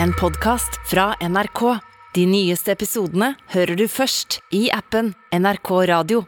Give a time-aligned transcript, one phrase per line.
[0.00, 1.78] en podkast fra NRK.
[2.14, 6.22] De nyeste episodene hører du først i appen NRK Radio.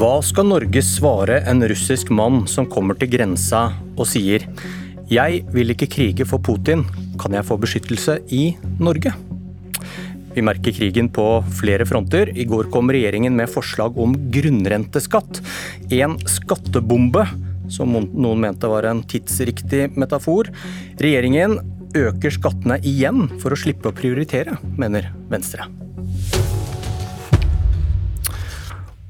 [0.00, 3.66] Hva skal Norge svare en russisk mann som kommer til grensa
[3.98, 4.46] og sier
[5.10, 6.86] Jeg vil ikke krige for Putin,
[7.20, 9.12] kan jeg få beskyttelse i Norge?
[10.34, 11.26] Vi merker krigen på
[11.58, 12.30] flere fronter.
[12.38, 15.42] I går kom regjeringen med forslag om grunnrenteskatt.
[15.90, 17.26] En skattebombe,
[17.70, 20.52] som noen mente var en tidsriktig metafor.
[21.02, 21.58] Regjeringen
[21.98, 25.66] øker skattene igjen for å slippe å prioritere, mener Venstre.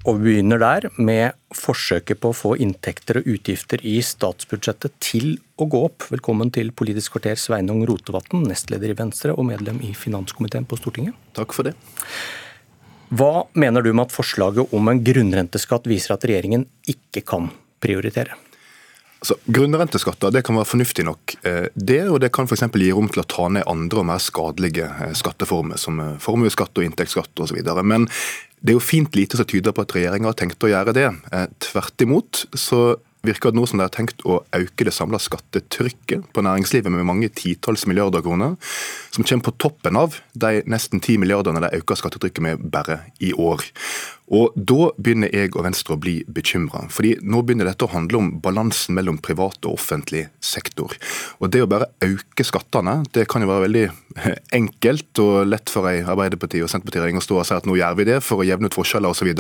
[0.09, 5.35] Og vi begynner der med forsøket på å få inntekter og utgifter i statsbudsjettet til
[5.61, 6.07] å gå opp.
[6.09, 11.19] Velkommen til Politisk kvarter, Sveinung Rotevatn, nestleder i Venstre og medlem i finanskomiteen på Stortinget.
[11.37, 11.75] Takk for det.
[13.13, 17.51] Hva mener du med at forslaget om en grunnrenteskatt viser at regjeringen ikke kan
[17.85, 18.39] prioritere?
[19.21, 22.65] Altså, grunnrenteskatter det kan være fornuftig nok, eh, det, og det kan f.eks.
[22.73, 26.81] gi rom til å ta ned andre og mer skadelige eh, skatteformer, som eh, formuesskatt
[26.81, 27.61] og inntektsskatt osv.
[27.85, 28.09] Men
[28.61, 31.07] det er jo fint lite som tyder på at regjeringa har tenkt å gjøre det.
[31.69, 32.81] Tvert imot så
[33.27, 37.09] virker det nå som de har tenkt å øke det samla skattetrykket på næringslivet med
[37.09, 38.57] mange titalls milliarder kroner,
[39.11, 43.35] som kommer på toppen av de nesten ti milliardene de øker skattetrykket med bare i
[43.37, 43.67] år.
[44.31, 46.85] Og Da begynner jeg og Venstre å bli bekymra.
[46.87, 50.95] Nå begynner dette å handle om balansen mellom privat og offentlig sektor.
[51.41, 53.87] Og Det å bare øke skattene det kan jo være veldig
[54.61, 57.99] enkelt og lett for ei Arbeiderparti- og Senterparti-regjering å stå og si at nå gjør
[57.99, 59.35] vi det for å jevne ut forskjeller osv.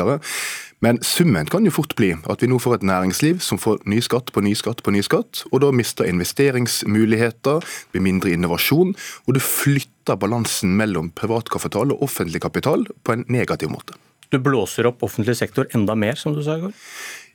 [0.80, 3.98] Men summen kan jo fort bli at vi nå får et næringsliv som får ny
[4.00, 8.94] skatt på ny skatt på ny skatt, og da mister investeringsmuligheter, blir mindre innovasjon,
[9.28, 13.98] og du flytter balansen mellom privat kapital og offentlig kapital på en negativ måte.
[14.32, 16.72] Du blåser opp offentlig sektor enda mer, som du sa i går?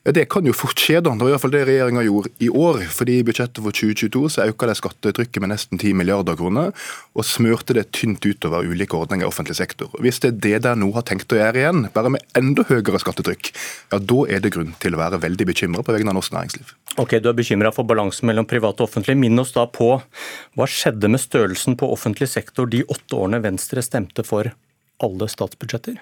[0.05, 1.01] Ja, Det kan jo fort skje.
[1.01, 1.09] da.
[1.09, 2.85] Det var iallfall det regjeringa gjorde i år.
[2.93, 6.73] fordi I budsjettet for 2022 så øka de skattetrykket med nesten 10 milliarder kroner,
[7.15, 9.89] og smørte det tynt utover ulike ordninger i offentlig sektor.
[9.99, 13.01] Hvis det er det de nå har tenkt å gjøre igjen, bare med enda høyere
[13.01, 13.51] skattetrykk,
[13.91, 16.73] ja da er det grunn til å være veldig bekymra på vegne av norsk næringsliv.
[16.97, 19.17] Ok, Du er bekymra for balansen mellom privat og offentlig.
[19.17, 20.03] Minn oss da på
[20.53, 24.53] hva skjedde med størrelsen på offentlig sektor de åtte årene Venstre stemte for
[25.01, 25.97] alle statsbudsjetter?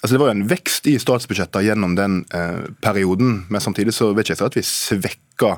[0.00, 4.08] Altså Det var jo en vekst i statsbudsjettene gjennom den eh, perioden, men samtidig så
[4.16, 5.50] vet jeg ikke at vi svekka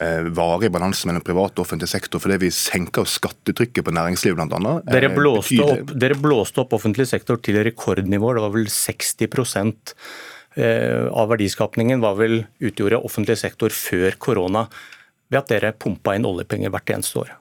[0.00, 4.72] eh, varig balanse mellom privat og offentlig sektor fordi vi senka skattetrykket på næringslivet bl.a.
[4.78, 9.28] Eh, dere, blåste opp, dere blåste opp offentlig sektor til rekordnivå, det var vel 60
[10.56, 14.64] eh, av verdiskapningen var vel utgjorde offentlig sektor før korona,
[15.28, 17.36] ved at dere pumpa inn oljepenger hvert eneste år.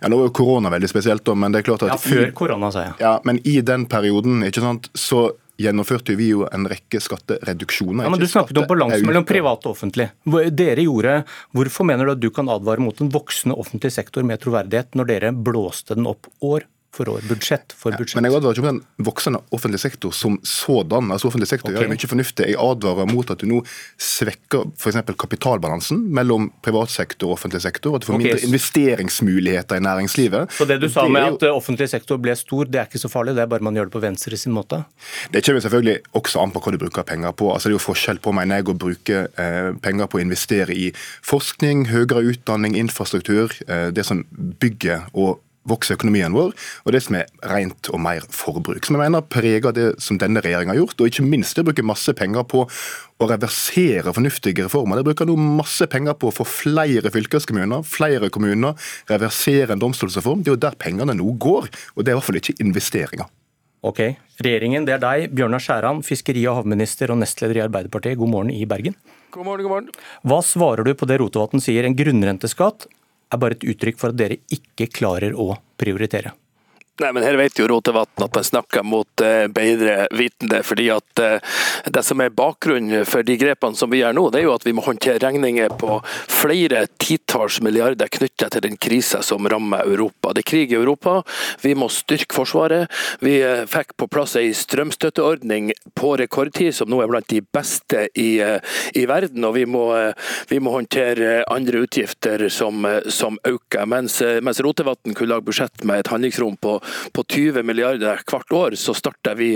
[0.00, 1.94] Ja, Nå var jo korona veldig spesielt, men det er klart at...
[1.94, 2.96] Ja, Før korona, sa jeg.
[3.00, 5.30] Ja, Men i den perioden ikke sant, så
[5.62, 8.06] gjennomførte vi jo en rekke skattereduksjoner.
[8.06, 10.10] Ja, men Du snakket om balanse mellom privat og offentlig.
[10.52, 11.22] Dere gjorde,
[11.56, 15.10] Hvorfor mener du at du kan advare mot en voksende offentlig sektor med troverdighet, når
[15.10, 18.14] dere blåste den opp år for år, budsjett for budsjett.
[18.14, 21.10] Ja, men jeg advarer ikke om den voksende offentlig sektor som sådan.
[21.10, 21.86] altså offentlig sektor okay.
[21.86, 22.48] gjør mye fornuftig.
[22.50, 23.60] Jeg advarer mot at du nå
[23.96, 24.98] svekker f.eks.
[25.22, 27.96] kapitalbalansen mellom privat sektor og offentlig sektor.
[27.96, 28.26] At du får okay.
[28.26, 30.52] mindre investeringsmuligheter i næringslivet.
[30.52, 33.36] Så det du sa med at offentlig sektor ble stor, det er ikke så farlig?
[33.38, 34.82] Det er bare man gjør det på venstre sin måte?
[35.32, 37.48] Det kommer selvfølgelig også an på hva du bruker penger på.
[37.54, 40.76] Altså Det er jo forskjell på mener jeg, å bruke eh, penger på å investere
[40.76, 40.90] i
[41.24, 44.26] forskning, høyere utdanning, infrastruktur, eh, det som
[44.60, 46.52] bygger og vokser økonomien vår,
[46.84, 48.84] og det som er rent og mer forbruk.
[48.86, 51.86] Som jeg mener preger det som denne regjeringa har gjort, og ikke minst det bruker
[51.86, 52.64] masse penger på
[53.22, 54.98] å reversere fornuftige reformer.
[54.98, 58.74] Det bruker nå masse penger på å få flere fylkeskommuner, flere kommuner,
[59.10, 60.42] reversere en domstolsreform.
[60.42, 63.30] Det er jo der pengene nå går, og det er i hvert fall ikke investeringer.
[63.82, 63.98] Ok.
[64.42, 68.18] Regjeringen, det er deg, Bjørnar Skjæran, fiskeri- og havminister og nestleder i Arbeiderpartiet.
[68.18, 68.94] God morgen i Bergen.
[69.34, 70.02] God morgen, god morgen.
[70.22, 72.86] Hva svarer du på det Rotevatn sier, en grunnrenteskatt
[73.32, 76.34] er bare et uttrykk for at dere ikke klarer å prioritere?
[77.00, 80.58] Nei, men Her vet jo Rotevatn at man snakker mot uh, bedre vitende.
[80.62, 81.54] fordi at uh,
[81.88, 84.66] Det som er bakgrunnen for de grepene som vi gjør nå, det er jo at
[84.66, 90.34] vi må håndtere regninger på flere titalls milliarder knyttet til den krisa som rammer Europa.
[90.36, 91.22] Det er krig i Europa,
[91.62, 92.92] vi må styrke Forsvaret.
[93.24, 98.04] Vi uh, fikk på plass ei strømstøtteordning på rekordtid, som nå er blant de beste
[98.12, 99.48] i, i verden.
[99.48, 99.86] Og vi må,
[100.52, 103.88] vi må, håndtere andre utgifter som, som øker.
[103.88, 106.78] Mens, mens Rotevatn kunne lage budsjett med et handlingsrom på
[107.12, 109.50] på 20 milliarder hvert år, så starter vi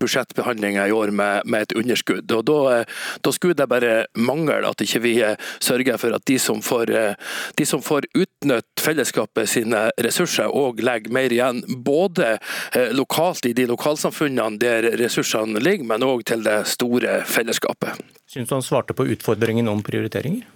[0.00, 2.30] budsjettbehandlinga i år med, med, et underskudd.
[2.32, 2.82] Og da,
[3.22, 5.14] da, skulle det bare mangle at ikke vi
[5.62, 6.92] sørger for at de som får,
[7.58, 12.36] de som får utnytte fellesskapet sine ressurser og legger mer igjen, både
[12.96, 18.02] lokalt i de lokalsamfunnene der ressursene ligger, men òg til det store fellesskapet.
[18.32, 20.46] Syns du han svarte på utfordringen om prioriteringer?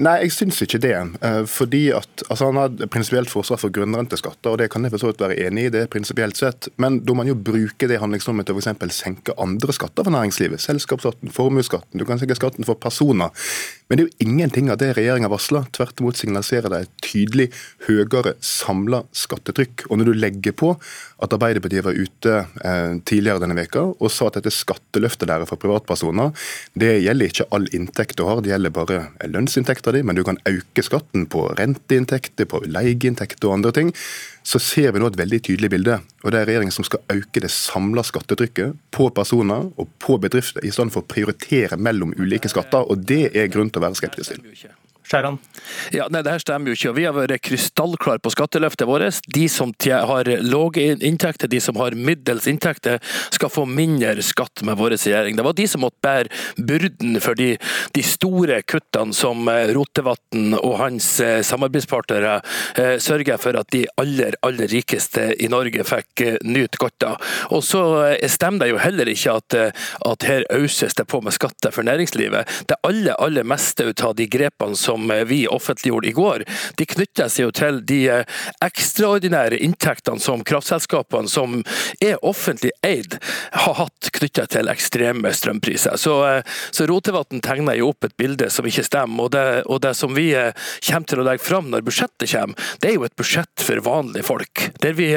[0.00, 0.94] Nei, jeg syns ikke det.
[1.20, 5.02] Eh, fordi at, altså Han har prinsipielt forsvar for grunnrenteskatter, og det kan jeg for
[5.02, 6.70] så vidt være enig i, det prinsipielt sett.
[6.80, 8.96] Men da man jo bruke det handlingsrommet til f.eks.
[8.96, 10.64] senke andre skatter for næringslivet.
[10.64, 13.36] Selskapsskatten, formuesskatten, du kan senke skatten for personer.
[13.92, 15.66] Men det er jo ingenting av det regjeringa varsler.
[15.76, 17.44] Tvert imot signaliserer det et tydelig
[17.84, 19.84] høyere samla skattetrykk.
[19.90, 24.30] Og når du legger på at Arbeiderpartiet var ute eh, tidligere denne veka og sa
[24.30, 26.32] at dette skatteløftet deres for privatpersoner,
[26.72, 30.40] det gjelder ikke all inntekt du har, det gjelder bare lønnsinntekta di, men du kan
[30.48, 33.92] øke skatten på renteinntekter, på leieinntekter og andre ting
[34.42, 35.98] så ser vi nå et veldig tydelig bilde.
[36.22, 40.64] og Det er regjeringen som skal øke det samla skattetrykket på personer og på bedrifter,
[40.66, 42.82] i stedet for å prioritere mellom ulike skatter.
[42.82, 44.70] og Det er grunn til være skeptisk til.
[45.02, 45.38] Skjæran?
[45.92, 46.94] Ja, nei, det her stemmer jo ikke.
[46.96, 49.18] Vi har vært krystallklare på skatteløftet vårt.
[49.34, 53.00] De som har lave inntekter, de som har middels inntekter,
[53.34, 55.36] skal få mindre skatt med vår regjering.
[55.36, 57.56] Det var de som måtte bære byrden for de,
[57.96, 62.38] de store kuttene som eh, Rotevatn og hans eh, samarbeidspartnere
[62.78, 67.32] eh, sørger for at de aller, aller rikeste i Norge fikk nyte godt av.
[67.54, 67.82] Og så
[68.30, 69.58] stemmer det jo heller ikke at,
[70.06, 72.48] at her auses det på med skatter for næringslivet.
[72.70, 76.44] Det aller, aller meste ut av de grepene som som eh, vi offentliggjorde i går,
[76.76, 81.60] de knytter seg jo til de eh, ekstraordinære inntektene som kraftselskapene som
[82.02, 83.18] er offentlig eid,
[83.64, 85.96] har hatt knyttet til ekstreme strømpriser.
[86.00, 89.28] Så, eh, så Rotevatn tegner jo opp et bilde som ikke stemmer.
[89.28, 92.90] Og det, og det, som vi kommer til å legge fram når budsjettet kommer, det
[92.90, 94.66] er jo et budsjett for vanlige folk.
[94.82, 95.08] Der vi,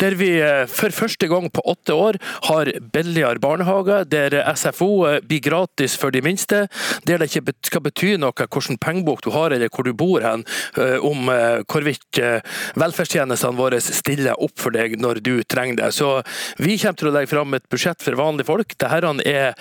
[0.00, 0.30] der vi
[0.70, 4.90] for første gang på åtte år har billigere barnehager, der SFO
[5.26, 6.64] blir gratis for de minste,
[7.06, 10.20] der det ikke skal bety noe hvordan pengebok lommebok du har, eller hvor du bor
[10.20, 10.44] hen,
[10.76, 12.40] eh, om eh, hvorvidt eh,
[12.74, 15.92] velferdstjenestene våre stiller opp for deg når du trenger det.
[15.92, 16.22] Så
[16.58, 18.74] vi kommer til å legge fram et budsjett for vanlige folk.
[18.76, 19.54] Dette er,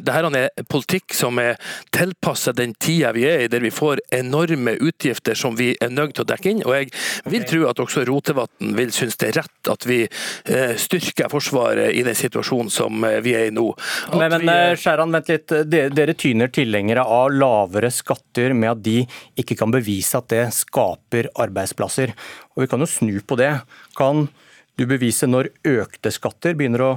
[0.00, 1.56] dette er politikk som er
[1.94, 6.16] tilpasset den tida vi er i, der vi får enorme utgifter som vi er nødt
[6.16, 6.62] til å dekke inn.
[6.64, 6.90] Og jeg
[7.30, 10.00] vil tro at også Rotevatn vil synes det er rett at vi
[10.80, 13.64] styrker Forsvaret i den situasjonen som vi er i nå.
[14.14, 15.54] men, men Skjæran, vent litt.
[15.74, 19.02] Dere tyner tilhengere av lavere skatter med at de
[19.40, 22.14] ikke kan bevise at det skaper arbeidsplasser.
[22.54, 23.52] Og Vi kan jo snu på det.
[23.96, 24.28] Kan
[24.78, 26.92] du bevise når økte skatter begynner å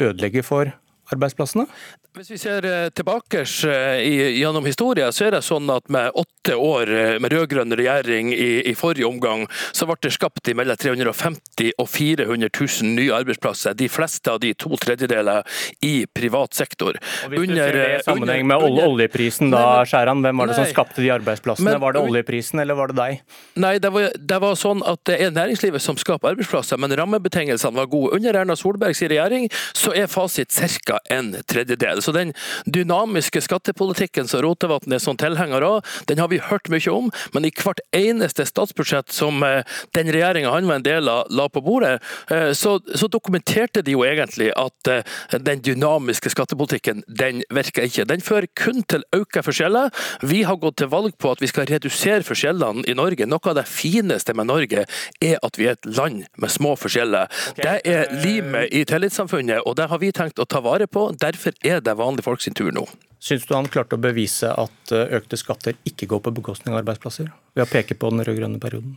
[0.00, 0.72] ødelegge for
[1.12, 1.66] arbeidsplassene?
[2.12, 4.02] Hvis vi ser eh, tilbake eh,
[4.36, 8.50] gjennom historien, så er det sånn at med åtte år eh, med rød-grønn regjering i,
[8.68, 13.72] i, forrige omgang, så ble det skapt i mellom 350 og 400 000 nye arbeidsplasser.
[13.80, 15.40] De fleste av de to tredjedeler
[15.88, 16.98] i privat sektor.
[17.00, 20.52] Og hvis under, du ser det i sammenheng med under, oljeprisen, da, Skjæran, hvem var
[20.52, 21.70] det nei, som skapte de arbeidsplassene?
[21.70, 23.24] Men, var det oljeprisen, eller var det deg?
[23.56, 27.80] Nei, det var, det var, sånn at det er næringslivet som skaper arbeidsplasser, men rammebetingelsene
[27.80, 28.20] var gode.
[28.20, 30.52] Under Erna Solbergs regjering så er fasit
[30.84, 31.00] ca.
[31.08, 32.01] en tredjedel.
[32.02, 32.34] Så den
[32.66, 37.10] dynamiske skattepolitikken som Rotevatn er sånn tilhenger av, den har vi hørt mye om.
[37.34, 39.62] Men i hvert eneste statsbudsjett som eh,
[39.96, 41.98] den regjeringa han var en del av, la på bordet,
[42.30, 45.06] eh, så, så dokumenterte de jo egentlig at eh,
[45.38, 48.06] den dynamiske skattepolitikken den virker ikke.
[48.08, 49.92] Den fører kun til økte forskjeller.
[50.26, 53.28] Vi har gått til valg på at vi skal redusere forskjellene i Norge.
[53.28, 54.86] Noe av det fineste med Norge
[55.22, 57.30] er at vi er et land med små forskjeller.
[57.52, 57.62] Okay.
[57.62, 61.08] Det er limet i tillitssamfunnet, og det har vi tenkt å ta vare på.
[61.20, 62.86] Derfor er det det er vanlige folk sin tur nå.
[63.22, 66.80] Syns du han klarte å bevise at eh, økte skatter ikke går på bekostning av
[66.82, 68.96] arbeidsplasser, ved å peke på den rød-grønne perioden?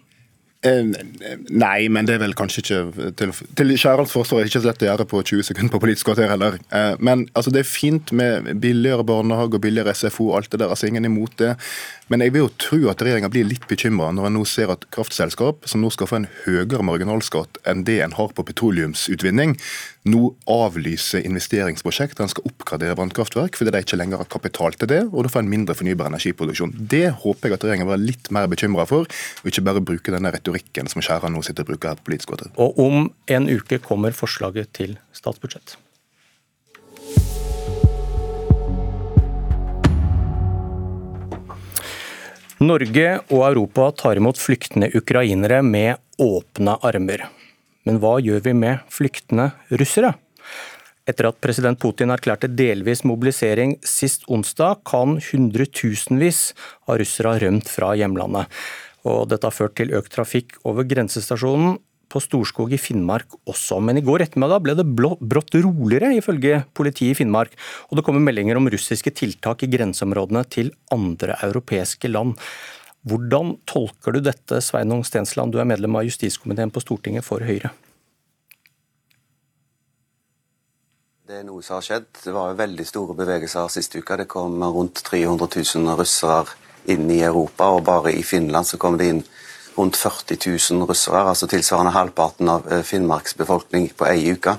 [0.65, 0.87] Eh,
[1.53, 4.69] nei, men det er vel kanskje ikke Til, til Skjærans forsvar er det ikke så
[4.71, 6.57] lett å gjøre på 20 sekunder på Politisk kvarter heller.
[6.73, 10.63] Eh, men altså, det er fint med billigere barnehage og billigere SFO og alt det
[10.63, 10.71] der.
[10.73, 11.51] altså Ingen er imot det.
[12.09, 14.87] Men jeg vil jo tro at regjeringa blir litt bekymra når en nå ser at
[14.95, 19.57] kraftselskap, som nå skal få en høyere marginalskatt enn det en har på petroleumsutvinning,
[20.05, 22.19] nå avlyser investeringsprosjekt.
[22.21, 25.45] En skal oppgradere vannkraftverk fordi de ikke lenger har kapital til det, og da får
[25.45, 26.75] en mindre fornybar energiproduksjon.
[26.77, 30.13] Det håper jeg at regjeringen vil være litt mer bekymra for, og ikke bare bruke
[30.13, 32.53] denne retorikken som Skjæran nå sitter og bruker her på Politisk kvarter.
[32.61, 35.79] Og om en uke kommer forslaget til statsbudsjett.
[42.65, 47.25] Norge og Europa tar imot flyktende ukrainere med åpne armer.
[47.85, 50.15] Men hva gjør vi med flyktende russere?
[51.05, 56.47] Etter at president Putin erklærte delvis mobilisering sist onsdag, kan hundretusenvis
[56.89, 58.49] av russere ha rømt fra hjemlandet.
[59.05, 61.77] Og dette har ført til økt trafikk over grensestasjonen
[62.09, 63.77] på Storskog i Finnmark også.
[63.83, 67.53] Men i går ettermiddag ble det brått roligere, ifølge politiet i Finnmark.
[67.89, 72.33] Og det kommer meldinger om russiske tiltak i grenseområdene til andre europeiske land.
[73.05, 77.69] Hvordan tolker du dette, Sveinung Stensland, du er medlem av justiskomiteen på Stortinget for Høyre?
[81.25, 82.07] Det er noe som har skjedd.
[82.21, 84.17] Det var veldig store bevegelser sist uke.
[84.17, 86.57] Det kom rundt 300 000 russere
[86.89, 89.23] inn i Europa, og bare i Finland så kom det inn
[89.75, 90.37] rundt 40
[90.73, 94.55] 000 russere, altså tilsvarende halvparten av eh, Finnmarks befolkning på ei uke.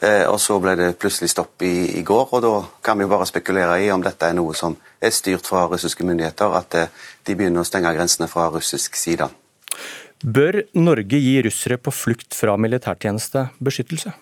[0.00, 2.52] Eh, og Så ble det plutselig stopp i, i, går, og da
[2.84, 6.04] kan vi jo bare spekulere i om dette er noe som er styrt fra russiske
[6.04, 6.92] myndigheter, at eh,
[7.24, 9.30] de begynner å stenge grensene fra russisk side.
[10.24, 14.14] Bør Norge gi russere på flukt fra militærtjeneste beskyttelse?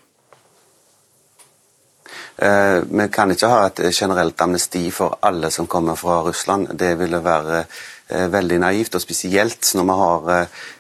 [2.35, 6.73] Vi kan ikke ha et generelt amnesti for alle som kommer fra Russland.
[6.75, 7.61] Det ville være
[8.09, 10.27] Eh, veldig naivt, og spesielt når vi har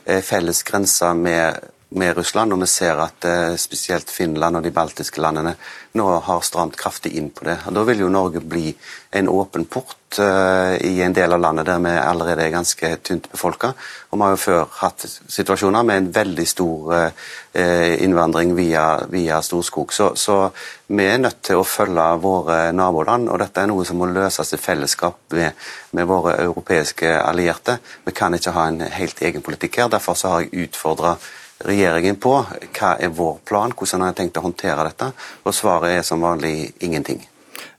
[0.04, 1.56] eh, felles grenser med,
[1.94, 5.54] med Russland, og vi ser at eh, spesielt Finland og de baltiske landene
[5.94, 7.60] nå har stramt kraftig inn på det.
[7.68, 8.72] Og Da vil jo Norge bli
[9.14, 13.28] en åpen port uh, i en del av landet der vi allerede er ganske tynt
[13.30, 13.70] befolka.
[14.10, 19.38] Og vi har jo før hatt situasjoner med en veldig stor uh, innvandring via, via
[19.42, 19.94] Storskog.
[19.94, 20.48] Så, så,
[20.90, 24.50] vi er nødt til å følge våre naboland, og dette er noe som må løses
[24.52, 25.62] i fellesskap med,
[25.94, 27.78] med våre europeiske allierte.
[28.04, 29.94] Vi kan ikke ha en helt egen politikk her.
[29.94, 31.14] Derfor har jeg utfordra
[31.62, 35.12] regjeringen på hva er vår plan, hvordan har jeg tenkt å håndtere dette.
[35.44, 37.22] Og svaret er som vanlig ingenting.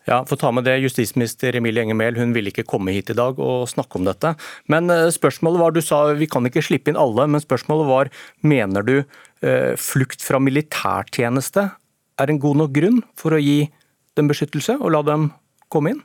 [0.06, 3.18] Ja, for ta med det, Justisminister Emilie Enger Mehl hun ville ikke komme hit i
[3.18, 4.36] dag og snakke om dette.
[4.70, 8.12] Men eh, spørsmålet var, Du sa vi kan ikke slippe inn alle, men spørsmålet var
[8.46, 11.72] mener du eh, flukt fra militærtjeneste
[12.22, 13.66] er en god nok grunn for å gi
[14.16, 15.32] dem beskyttelse og la dem
[15.74, 16.04] komme inn?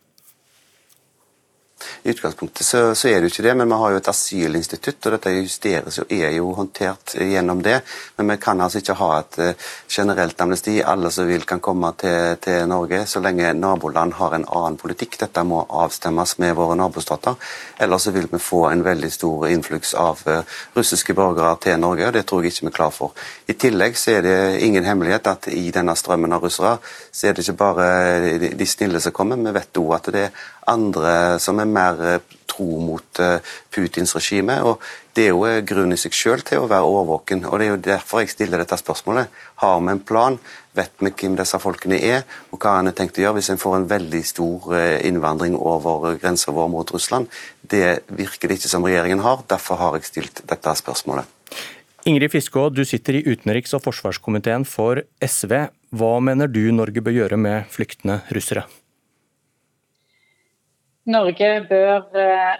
[2.03, 5.07] I utgangspunktet så, så, er det jo ikke det, men vi har jo et asylinstitutt,
[5.07, 7.81] og dette justeres jo, er jo håndtert gjennom det.
[8.17, 10.79] Men vi kan altså ikke ha et uh, generelt amnesti.
[10.83, 15.19] Alle som vil kan komme til, til, Norge, så lenge naboland har en annen politikk.
[15.21, 17.37] Dette må avstemmes med våre nabostater.
[17.81, 20.41] Ellers så vil vi få en veldig stor innfluks av uh,
[20.77, 23.17] russiske borgere til Norge, og det tror jeg ikke vi er klar for.
[23.49, 26.79] I tillegg så er det ingen hemmelighet at i denne strømmen av russere,
[27.13, 27.89] så er det ikke bare
[28.39, 32.37] de snille som kommer, vi vet òg at det er andre som er mer eh,
[32.51, 33.39] tro mot eh,
[33.73, 34.57] Putins regime.
[34.63, 34.83] og
[35.15, 37.45] Det er jo eh, grunn i seg selv til å være overvåken.
[37.47, 39.33] og Det er jo derfor jeg stiller dette spørsmålet.
[39.63, 40.39] Har vi en plan?
[40.77, 42.23] Vet vi hvem disse folkene er,
[42.55, 44.69] og hva en har tenkt å gjøre hvis en får en veldig stor
[45.03, 47.27] innvandring over grensa vår mot Russland?
[47.61, 49.43] Det virker det ikke som regjeringen har.
[49.51, 51.27] Derfor har jeg stilt dette spørsmålet.
[52.07, 55.57] Ingrid Fiskå, du sitter i utenriks- og forsvarskomiteen for SV.
[55.93, 58.65] Hva mener du Norge bør gjøre med flyktende russere?
[61.11, 62.57] Norge bør eh,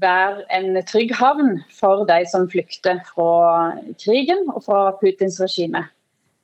[0.00, 5.86] være en trygg havn for de som flykter fra krigen og fra Putins regime.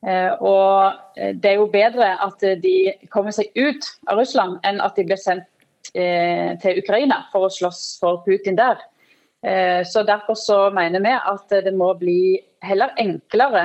[0.07, 2.77] Eh, og eh, Det er jo bedre at de
[3.13, 5.49] kommer seg ut av Russland, enn at de blir sendt
[5.93, 8.79] til Ukraina for å slåss for Putin der.
[9.85, 13.65] Så Derfor så mener vi at det må bli heller enklere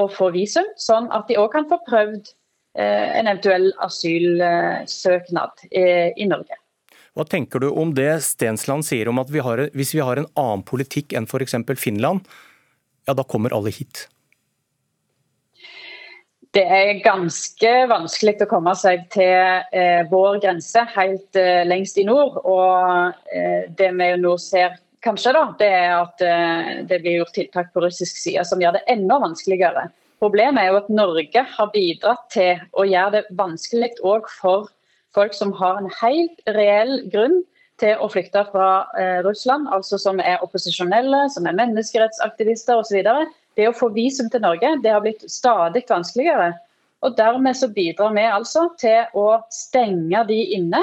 [0.00, 2.32] å få visum, sånn at de òg kan få prøvd
[2.80, 6.58] en eventuell asylsøknad i Norge.
[7.14, 10.30] Hva tenker du om det Stensland sier om at vi har, hvis vi har en
[10.34, 11.54] annen politikk enn f.eks.
[11.78, 12.26] Finland,
[13.06, 14.08] ja da kommer alle hit?
[16.54, 22.06] Det er ganske vanskelig å komme seg til eh, vår grense helt eh, lengst i
[22.06, 22.38] nord.
[22.46, 27.34] Og eh, det vi nå ser kanskje, da, det er at eh, det blir gjort
[27.34, 29.88] tiltak på russisk side som gjør det enda vanskeligere.
[30.22, 34.70] Problemet er jo at Norge har bidratt til å gjøre det vanskelig òg for
[35.14, 37.42] folk som har en helt reell grunn
[37.82, 43.02] til å flykte fra eh, Russland, altså som er opposisjonelle, som er menneskerettsaktivister osv.
[43.58, 46.52] Det å få visum til Norge det har blitt stadig vanskeligere.
[47.04, 50.82] Og Dermed så bidrar vi altså til å stenge de inne.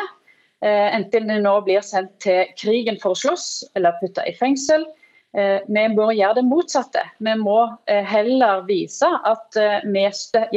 [0.62, 3.48] Eh, enten de nå blir sendt til krigen for å slåss
[3.80, 4.86] eller putta i fengsel.
[5.34, 7.06] Eh, vi må gjøre det motsatte.
[7.24, 10.06] Vi må eh, heller vise at eh, vi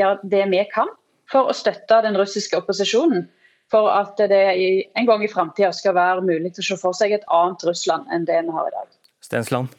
[0.00, 0.90] gjør det vi kan
[1.30, 3.24] for å støtte den russiske opposisjonen
[3.72, 4.42] for at det
[4.96, 8.10] en gang i framtida skal være mulig til å se for seg et annet Russland
[8.12, 8.92] enn det vi har i dag.
[9.24, 9.72] Stensland?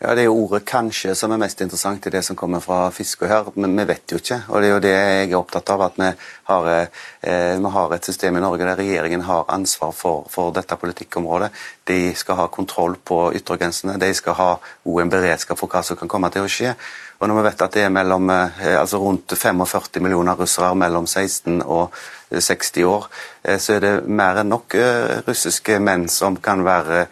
[0.00, 2.90] Ja, Det er jo ordet 'kanskje' som er mest interessant i det som kommer fra
[2.90, 3.44] Fiskøy her.
[3.54, 4.42] Men vi vet jo ikke.
[4.48, 5.82] og Det er jo det jeg er opptatt av.
[5.82, 6.12] At vi
[6.44, 6.88] har,
[7.22, 11.50] eh, vi har et system i Norge der regjeringen har ansvar for, for, dette politikkområdet.
[11.86, 13.98] De skal ha kontroll på yttergrensene.
[13.98, 16.74] De skal ha en beredskap for hva som kan komme til å skje.
[17.20, 21.06] Og når vi vet at det er mellom, eh, altså rundt 45 millioner russere mellom
[21.06, 21.92] 16 og
[22.32, 23.08] 60 år,
[23.44, 27.06] eh, så er det mer enn nok eh, russiske menn som kan være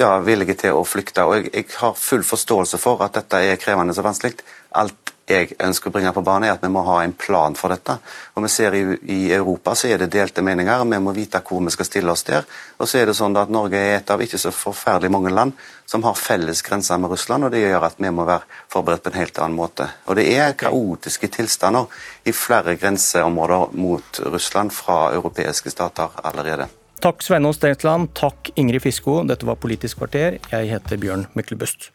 [0.00, 1.24] ja, villige til å flykte.
[1.26, 4.36] Og jeg, jeg har full forståelse for at dette er krevende og vanskelig.
[4.76, 7.72] Alt jeg ønsker å bringe på banen, er at vi må ha en plan for
[7.74, 7.96] dette.
[8.38, 11.40] Og vi ser i, i Europa så er det delte meninger, og vi må vite
[11.42, 12.46] hvor vi skal stille oss der.
[12.78, 15.58] Og så er det sånn at Norge er et av ikke så forferdelig mange land
[15.86, 19.14] som har felles grenser med Russland, og det gjør at vi må være forberedt på
[19.14, 19.90] en helt annen måte.
[20.06, 21.90] Og det er kaotiske tilstander
[22.22, 26.70] i flere grenseområder mot Russland fra europeiske stater allerede.
[27.04, 29.20] Takk Sveinung Stensland, takk Ingrid Fisko.
[29.28, 30.38] Dette var Politisk kvarter.
[30.52, 31.90] Jeg heter Bjørn Myklebust.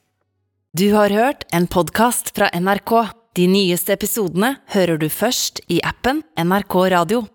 [0.77, 2.93] Du har hørt en podkast fra NRK.
[3.35, 7.25] De nyeste episodene hører du først i appen NRK Radio.